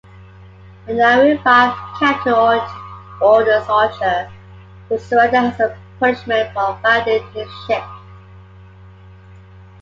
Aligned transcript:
The 0.87 0.95
now-revived 0.95 1.77
captain 1.99 2.33
orders 2.33 3.69
Archer 3.69 4.31
to 4.89 4.97
surrender 4.97 5.55
as 5.63 5.77
punishment 5.99 6.51
for 6.55 6.75
violating 6.81 7.29
his 7.33 7.47
ship. 7.67 7.83